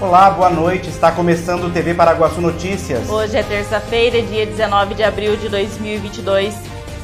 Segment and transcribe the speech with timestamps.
[0.00, 0.88] Olá, boa noite.
[0.88, 3.10] Está começando o TV Paraguaçu Notícias.
[3.10, 6.54] Hoje é terça-feira, dia 19 de abril de 2022,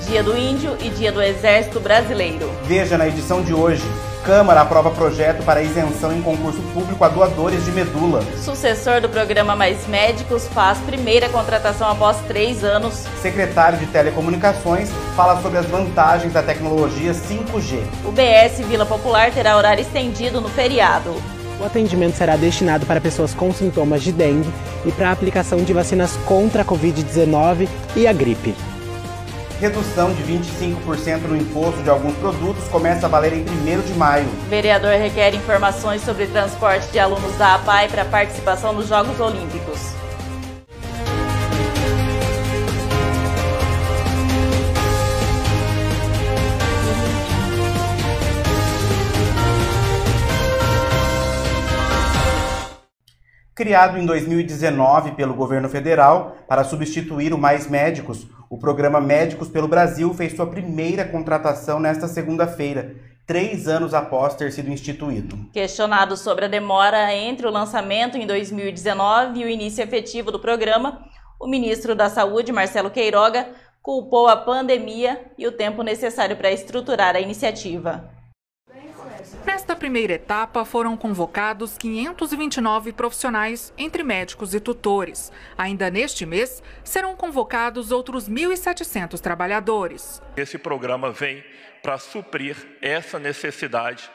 [0.07, 2.49] dia do Índio e dia do Exército Brasileiro.
[2.63, 3.83] Veja na edição de hoje.
[4.25, 8.23] Câmara aprova projeto para isenção em concurso público a doadores de medula.
[8.37, 13.05] Sucessor do programa Mais Médicos faz primeira contratação após três anos.
[13.21, 17.83] Secretário de Telecomunicações fala sobre as vantagens da tecnologia 5G.
[18.05, 21.13] O BS Vila Popular terá horário estendido no feriado.
[21.61, 24.51] O atendimento será destinado para pessoas com sintomas de dengue
[24.85, 28.55] e para a aplicação de vacinas contra a Covid-19 e a gripe.
[29.61, 34.27] Redução de 25% no imposto de alguns produtos começa a valer em 1 de maio.
[34.47, 39.94] O vereador requer informações sobre transporte de alunos da APAI para participação nos Jogos Olímpicos.
[53.55, 59.69] Criado em 2019 pelo governo federal para substituir o Mais Médicos, o programa Médicos pelo
[59.69, 65.39] Brasil fez sua primeira contratação nesta segunda-feira, três anos após ter sido instituído.
[65.53, 71.05] Questionado sobre a demora entre o lançamento em 2019 e o início efetivo do programa,
[71.41, 77.15] o ministro da Saúde, Marcelo Queiroga, culpou a pandemia e o tempo necessário para estruturar
[77.15, 78.14] a iniciativa.
[79.65, 85.33] Nesta primeira etapa, foram convocados 529 profissionais, entre médicos e tutores.
[85.57, 90.21] Ainda neste mês, serão convocados outros 1.700 trabalhadores.
[90.37, 91.43] Esse programa vem
[91.83, 94.11] para suprir essa necessidade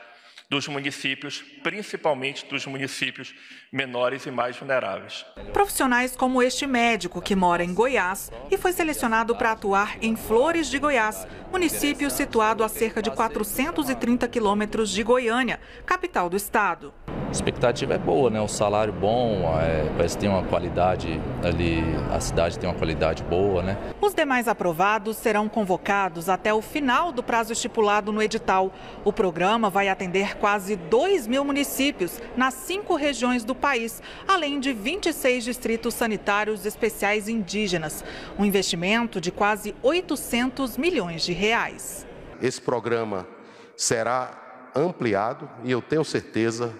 [0.47, 3.33] dos municípios, principalmente dos municípios
[3.71, 5.25] menores e mais vulneráveis.
[5.53, 10.67] Profissionais como este médico que mora em Goiás e foi selecionado para atuar em Flores
[10.67, 16.93] de Goiás, município situado a cerca de 430 quilômetros de Goiânia, capital do estado.
[17.07, 18.41] A expectativa é boa, né?
[18.41, 23.21] O salário bom, é, parece que tem uma qualidade ali, a cidade tem uma qualidade
[23.21, 23.77] boa, né?
[24.02, 28.73] Os demais aprovados serão convocados até o final do prazo estipulado no edital.
[29.05, 34.71] O programa vai atender quase 2 mil municípios nas cinco regiões do país, além de
[34.71, 38.04] 26 distritos sanitários especiais indígenas.
[38.37, 42.05] Um investimento de quase 800 milhões de reais.
[42.39, 43.27] Esse programa
[43.76, 46.71] será ampliado e eu tenho certeza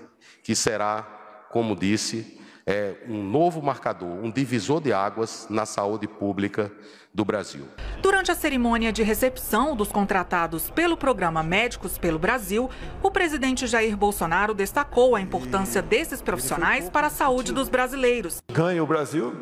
[0.44, 6.72] que será, como disse, é um novo marcador, um divisor de águas na saúde pública
[7.14, 7.66] do Brasil.
[8.02, 12.70] Durante a cerimônia de recepção dos contratados pelo programa Médicos pelo Brasil,
[13.02, 18.38] o presidente Jair Bolsonaro destacou a importância desses profissionais para a saúde dos brasileiros.
[18.52, 19.34] Ganha o Brasil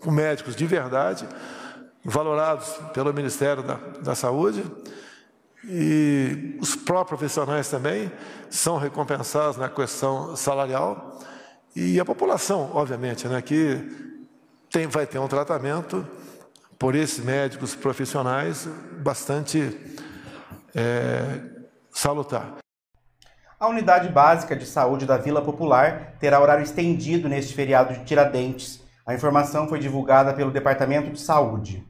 [0.00, 1.26] com médicos de verdade,
[2.04, 4.64] valorados pelo Ministério da, da Saúde
[5.64, 8.10] e os próprios profissionais também
[8.48, 11.18] são recompensados na questão salarial
[11.78, 13.80] e a população, obviamente, né, que
[14.68, 16.04] tem, vai ter um tratamento
[16.76, 18.68] por esses médicos profissionais
[19.00, 19.78] bastante
[20.74, 21.40] é,
[21.92, 22.56] salutar.
[23.60, 28.80] A unidade básica de saúde da Vila Popular terá horário estendido neste feriado de Tiradentes.
[29.06, 31.84] A informação foi divulgada pelo Departamento de Saúde.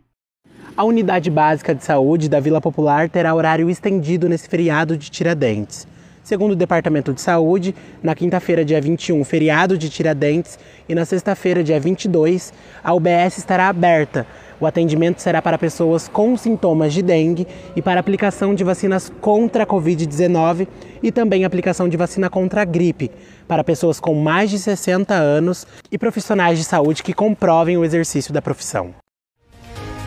[0.76, 5.86] A unidade básica de saúde da Vila Popular terá horário estendido nesse feriado de Tiradentes.
[6.28, 11.64] Segundo o Departamento de Saúde, na quinta-feira, dia 21, feriado de Tiradentes, e na sexta-feira,
[11.64, 12.52] dia 22,
[12.84, 14.26] a UBS estará aberta.
[14.60, 19.62] O atendimento será para pessoas com sintomas de dengue e para aplicação de vacinas contra
[19.62, 20.68] a Covid-19
[21.02, 23.10] e também aplicação de vacina contra a gripe,
[23.46, 28.34] para pessoas com mais de 60 anos e profissionais de saúde que comprovem o exercício
[28.34, 28.94] da profissão.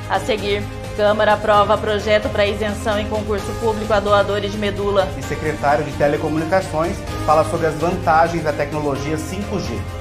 [0.07, 0.61] A seguir,
[0.95, 5.07] Câmara aprova projeto para isenção em concurso público a doadores de medula.
[5.17, 10.00] E secretário de Telecomunicações fala sobre as vantagens da tecnologia 5G.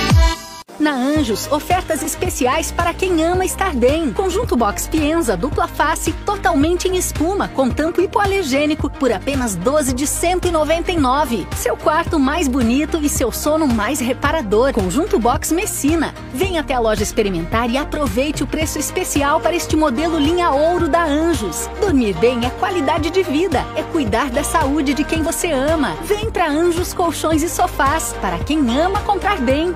[0.81, 4.11] Na Anjos, ofertas especiais para quem ama estar bem.
[4.11, 10.07] Conjunto Box Pienza dupla face totalmente em espuma com tampo hipoalergênico por apenas 12 de
[10.07, 11.45] 199.
[11.55, 14.73] Seu quarto mais bonito e seu sono mais reparador.
[14.73, 16.15] Conjunto Box Messina.
[16.33, 20.89] Venha até a loja experimentar e aproveite o preço especial para este modelo linha ouro
[20.89, 21.69] da Anjos.
[21.79, 25.95] Dormir bem é qualidade de vida, é cuidar da saúde de quem você ama.
[26.05, 29.75] Vem para Anjos Colchões e Sofás, para quem ama comprar bem.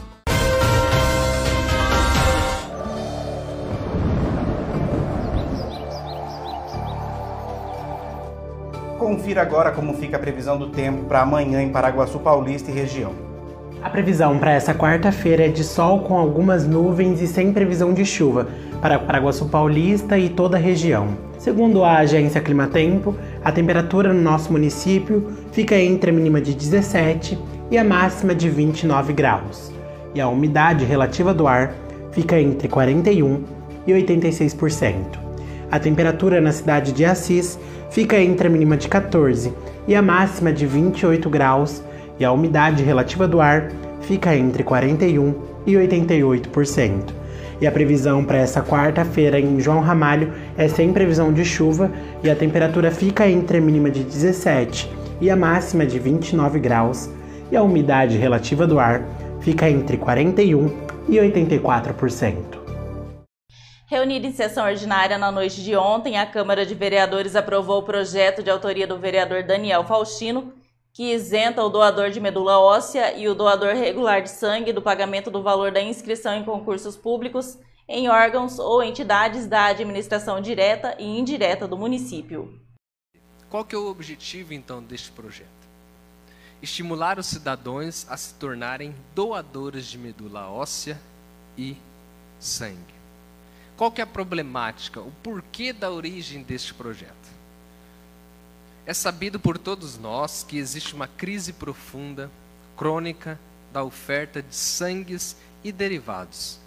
[9.01, 13.13] Confira agora como fica a previsão do tempo para amanhã em Paraguaçu Paulista e região.
[13.81, 18.05] A previsão para essa quarta-feira é de sol com algumas nuvens e sem previsão de
[18.05, 18.47] chuva
[18.79, 21.17] para Paraguaçu Paulista e toda a região.
[21.39, 27.39] Segundo a agência Climatempo, a temperatura no nosso município fica entre a mínima de 17
[27.71, 29.71] e a máxima de 29 graus,
[30.13, 31.73] e a umidade relativa do ar
[32.11, 33.43] fica entre 41
[33.87, 35.20] e 86%.
[35.71, 37.57] A temperatura na cidade de Assis
[37.89, 39.53] fica entre a mínima de 14
[39.87, 41.81] e a máxima de 28 graus,
[42.19, 43.71] e a umidade relativa do ar
[44.01, 45.33] fica entre 41
[45.65, 47.13] e 88%.
[47.61, 51.89] E a previsão para essa quarta-feira em João Ramalho é sem previsão de chuva
[52.21, 54.91] e a temperatura fica entre a mínima de 17
[55.21, 57.09] e a máxima de 29 graus,
[57.49, 59.03] e a umidade relativa do ar
[59.39, 60.69] fica entre 41
[61.07, 62.50] e 84%.
[63.91, 68.41] Reunida em sessão ordinária na noite de ontem, a Câmara de Vereadores aprovou o projeto
[68.41, 70.53] de autoria do vereador Daniel Faustino,
[70.93, 75.29] que isenta o doador de medula óssea e o doador regular de sangue do pagamento
[75.29, 81.03] do valor da inscrição em concursos públicos em órgãos ou entidades da administração direta e
[81.03, 82.61] indireta do município.
[83.49, 85.49] Qual que é o objetivo então deste projeto?
[86.61, 90.97] Estimular os cidadãos a se tornarem doadores de medula óssea
[91.57, 91.75] e
[92.39, 93.00] sangue.
[93.77, 94.99] Qual que é a problemática?
[94.99, 97.11] O porquê da origem deste projeto?
[98.85, 102.29] É sabido por todos nós que existe uma crise profunda,
[102.75, 103.39] crônica,
[103.71, 106.59] da oferta de sangues e derivados.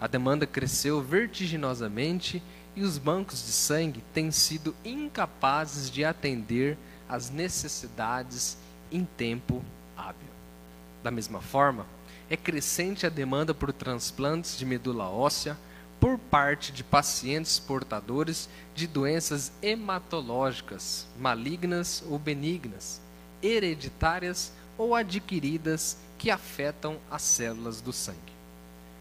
[0.00, 2.42] A demanda cresceu vertiginosamente
[2.74, 6.76] e os bancos de sangue têm sido incapazes de atender
[7.08, 8.58] às necessidades
[8.92, 9.64] em tempo
[9.96, 10.28] hábil.
[11.02, 11.86] Da mesma forma,
[12.28, 15.56] é crescente a demanda por transplantes de medula óssea
[16.06, 23.00] por parte de pacientes portadores de doenças hematológicas, malignas ou benignas,
[23.42, 28.20] hereditárias ou adquiridas que afetam as células do sangue.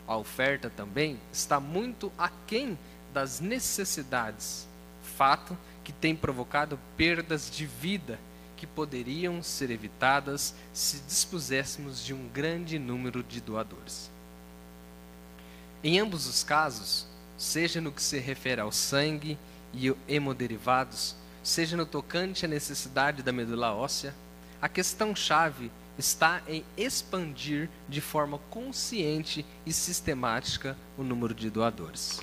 [0.07, 2.75] A oferta também está muito aquém
[3.13, 4.67] das necessidades,
[5.15, 8.19] fato que tem provocado perdas de vida
[8.57, 14.14] que poderiam ser evitadas se dispuséssemos de um grande número de doadores.
[15.85, 17.05] Em ambos os casos,
[17.37, 19.37] seja no que se refere ao sangue
[19.71, 24.11] e hemoderivados, seja no tocante à necessidade da medula óssea,
[24.59, 32.19] a questão-chave está em expandir de forma consciente e sistemática o número de doadores.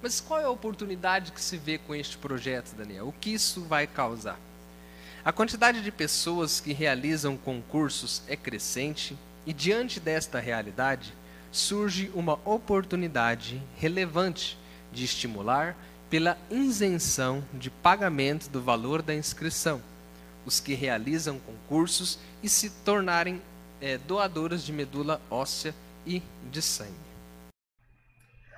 [0.00, 3.08] Mas qual é a oportunidade que se vê com este projeto, Daniel?
[3.08, 4.40] O que isso vai causar?
[5.22, 9.14] A quantidade de pessoas que realizam concursos é crescente
[9.44, 11.12] e, diante desta realidade,
[11.50, 14.58] surge uma oportunidade relevante
[14.92, 15.76] de estimular
[16.08, 19.80] pela isenção de pagamento do valor da inscrição
[20.48, 23.42] os que realizam concursos e se tornarem
[23.82, 25.74] é, doadores de medula óssea
[26.06, 26.94] e de sangue.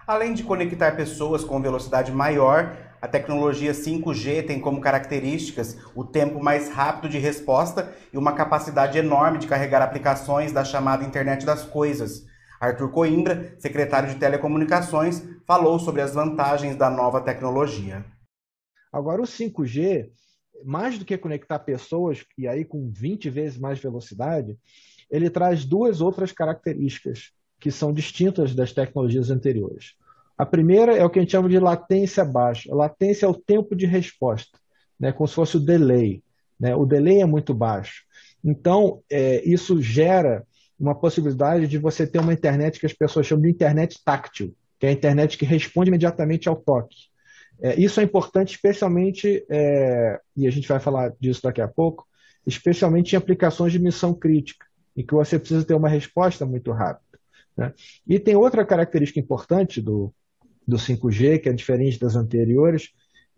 [0.07, 6.43] Além de conectar pessoas com velocidade maior, a tecnologia 5G tem como características o tempo
[6.43, 11.65] mais rápido de resposta e uma capacidade enorme de carregar aplicações da chamada internet das
[11.65, 12.25] coisas.
[12.61, 18.05] Arthur Coimbra, secretário de Telecomunicações, falou sobre as vantagens da nova tecnologia.
[18.93, 20.11] Agora, o 5G,
[20.63, 24.59] mais do que conectar pessoas, e aí com 20 vezes mais velocidade,
[25.11, 29.95] ele traz duas outras características que são distintas das tecnologias anteriores.
[30.37, 32.71] A primeira é o que a gente chama de latência baixa.
[32.73, 34.59] A latência é o tempo de resposta,
[34.99, 36.23] né, como se fosse o delay.
[36.59, 36.75] Né?
[36.75, 38.05] O delay é muito baixo.
[38.45, 40.47] Então, é, isso gera
[40.81, 44.87] uma possibilidade de você ter uma internet que as pessoas chamam de internet táctil, que
[44.87, 46.97] é a internet que responde imediatamente ao toque.
[47.63, 52.07] É, isso é importante, especialmente, é, e a gente vai falar disso daqui a pouco,
[52.47, 54.65] especialmente em aplicações de missão crítica,
[54.97, 57.19] em que você precisa ter uma resposta muito rápida.
[57.55, 57.75] Né?
[58.09, 60.15] E tem outra característica importante do,
[60.67, 62.89] do 5G, que é diferente das anteriores,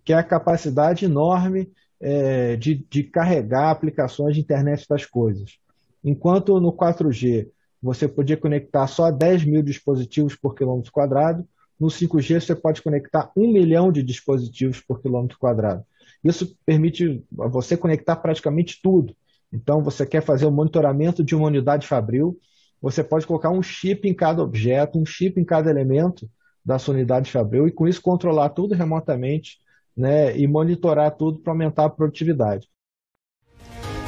[0.04, 1.68] que é a capacidade enorme
[2.00, 5.58] é, de, de carregar aplicações de internet das coisas.
[6.04, 7.48] Enquanto no 4G
[7.80, 11.46] você podia conectar só 10 mil dispositivos por quilômetro quadrado,
[11.78, 15.84] no 5G você pode conectar um milhão de dispositivos por quilômetro quadrado.
[16.22, 19.14] Isso permite você conectar praticamente tudo,
[19.52, 22.38] Então, você quer fazer o monitoramento de uma unidade fabril,
[22.80, 26.28] você pode colocar um chip em cada objeto, um chip em cada elemento
[26.64, 29.58] da sua unidade fabril e com isso controlar tudo remotamente
[29.96, 32.68] né, e monitorar tudo para aumentar a produtividade.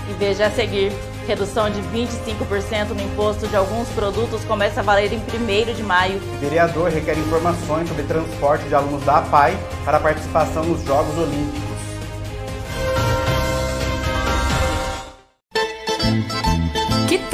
[0.09, 0.91] E veja a seguir,
[1.27, 6.19] redução de 25% no imposto de alguns produtos começa a valer em 1 de maio.
[6.19, 11.74] O vereador requer informações sobre transporte de alunos da APAI para participação nos Jogos Olímpicos.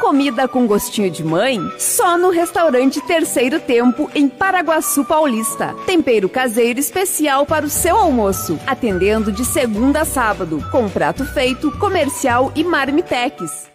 [0.00, 1.60] Comida com gostinho de mãe?
[1.78, 5.72] Só no restaurante Terceiro Tempo, em Paraguaçu Paulista.
[5.86, 8.58] Tempero caseiro especial para o seu almoço.
[8.66, 13.70] Atendendo de segunda a sábado, com prato feito, comercial e marmitex.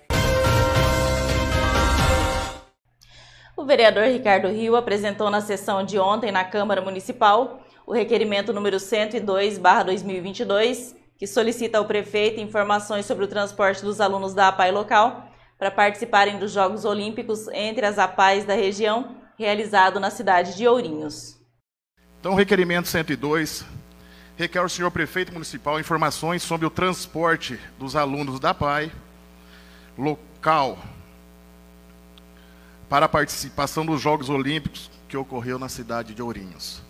[3.56, 8.76] O vereador Ricardo Rio apresentou na sessão de ontem na Câmara Municipal o requerimento número
[8.76, 15.70] 102/2022 que solicita ao prefeito informações sobre o transporte dos alunos da APAI local para
[15.70, 21.40] participarem dos Jogos Olímpicos entre as APAIs da região, realizado na cidade de Ourinhos.
[22.20, 23.64] Então, requerimento 102
[24.36, 28.92] requer ao senhor prefeito municipal informações sobre o transporte dos alunos da APAI
[29.96, 30.80] local
[32.90, 36.82] para a participação dos Jogos Olímpicos que ocorreu na cidade de Ourinhos.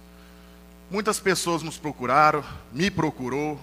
[0.89, 3.59] Muitas pessoas nos procuraram, me procurou,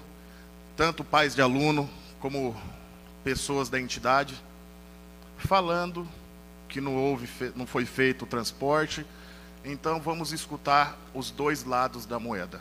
[0.79, 2.57] tanto pais de aluno como
[3.25, 4.41] pessoas da entidade,
[5.37, 6.07] falando
[6.69, 9.05] que não, houve, não foi feito o transporte.
[9.65, 12.61] Então vamos escutar os dois lados da moeda.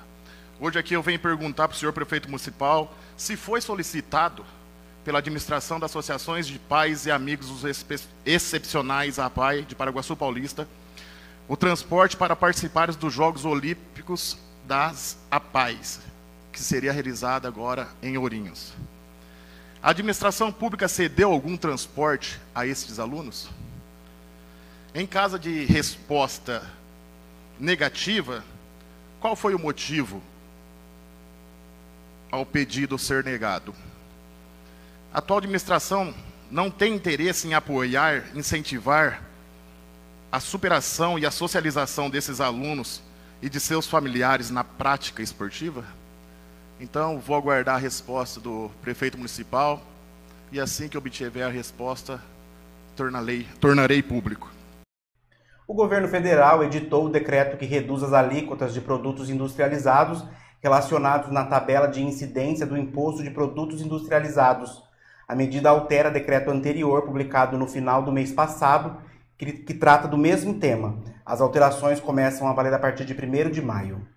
[0.60, 4.44] Hoje aqui eu venho perguntar para o senhor prefeito municipal se foi solicitado
[5.06, 7.86] pela administração das associações de pais e amigos dos
[8.26, 10.68] excepcionais APAI de Paraguaçu Paulista
[11.48, 16.02] o transporte para participares dos Jogos Olímpicos das APAIs,
[16.58, 18.74] que seria realizada agora em Ourinhos.
[19.82, 23.48] A administração pública cedeu algum transporte a esses alunos?
[24.92, 26.68] Em caso de resposta
[27.60, 28.44] negativa,
[29.20, 30.20] qual foi o motivo
[32.32, 33.76] ao pedido ser negado?
[35.14, 36.12] A atual administração
[36.50, 39.22] não tem interesse em apoiar, incentivar
[40.32, 43.00] a superação e a socialização desses alunos
[43.44, 45.86] e de seus familiares na prática esportiva?
[46.80, 49.82] Então, vou aguardar a resposta do prefeito municipal
[50.52, 52.22] e assim que obtiver a resposta,
[52.96, 54.52] tornarei, tornarei público.
[55.68, 60.24] O governo federal editou o decreto que reduz as alíquotas de produtos industrializados
[60.62, 64.84] relacionados na tabela de incidência do imposto de produtos industrializados.
[65.28, 68.98] A medida altera decreto anterior, publicado no final do mês passado,
[69.38, 71.04] que, que trata do mesmo tema.
[71.26, 74.08] As alterações começam a valer a partir de 1 de maio.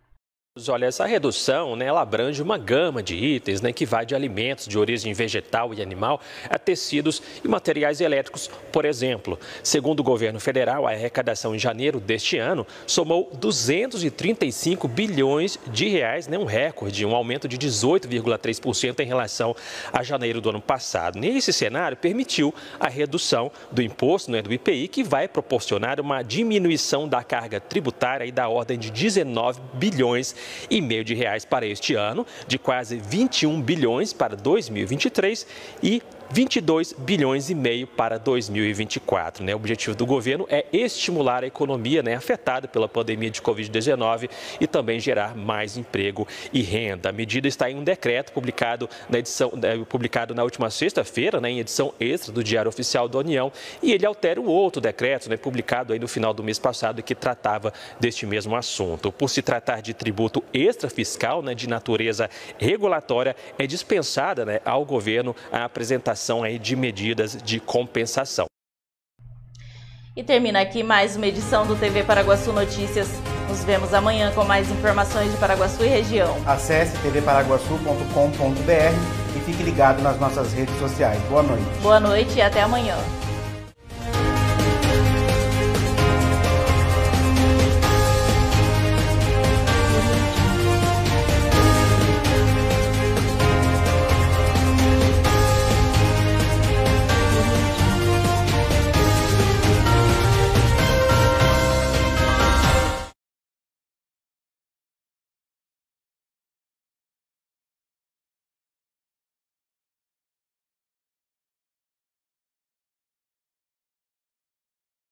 [0.68, 4.66] Olha, essa redução, né, ela abrange uma gama de itens, né, que vai de alimentos
[4.66, 9.38] de origem vegetal e animal a tecidos e materiais elétricos, por exemplo.
[9.62, 16.26] Segundo o governo federal, a arrecadação em janeiro deste ano somou 235 bilhões de reais,
[16.26, 19.54] né, um recorde, um aumento de 18,3% em relação
[19.92, 21.16] a janeiro do ano passado.
[21.16, 27.06] Nesse cenário, permitiu a redução do imposto, né, do IPI, que vai proporcionar uma diminuição
[27.08, 30.39] da carga tributária e da ordem de 19 bilhões
[30.70, 35.46] e meio de reais para este ano, de quase 21 bilhões para 2023
[35.82, 39.44] e 22 bilhões e meio para 2024.
[39.44, 39.52] Né?
[39.54, 44.66] O objetivo do governo é estimular a economia né, afetada pela pandemia de Covid-19 e
[44.66, 47.08] também gerar mais emprego e renda.
[47.08, 51.50] A medida está em um decreto publicado na edição né, publicado na última sexta-feira, né,
[51.50, 55.36] em edição extra do Diário Oficial da União, e ele altera o outro decreto, né,
[55.36, 59.10] publicado aí no final do mês passado, que tratava deste mesmo assunto.
[59.10, 64.84] Por se tratar de tributo tributo extrafiscal né, de natureza regulatória, é dispensada né, ao
[64.84, 68.44] governo a apresentação aí de medidas de compensação.
[70.14, 73.08] E termina aqui mais uma edição do TV Paraguaçu Notícias.
[73.48, 76.36] Nos vemos amanhã com mais informações de Paraguaçu e região.
[76.46, 81.18] Acesse tvparaguaçu.com.br e fique ligado nas nossas redes sociais.
[81.22, 81.64] Boa noite.
[81.80, 82.98] Boa noite e até amanhã.